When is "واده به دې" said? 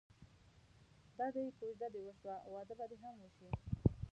2.53-2.97